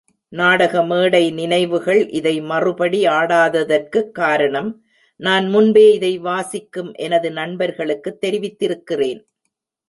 [0.29, 4.83] நாடக மேடை நினைவுகள் இதை மறுபடி ஆடாததற்குக் காரணம்,
[5.15, 9.21] நான் முன்பே இதை வாசிக்கும் எனது நண்பர்களுக்குத் தெரிவித்திருக்கிறேன்.